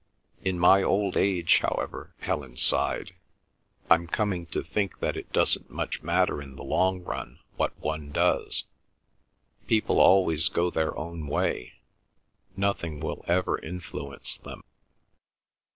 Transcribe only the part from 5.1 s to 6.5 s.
it doesn't much matter